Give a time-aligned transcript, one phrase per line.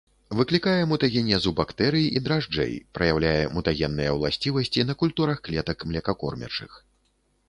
[0.37, 6.71] Выклікае мутагенез ў бактэрый і дражджэй, праяўляе мутагенныя ўласцівасці на культурах клетак млекакормячых.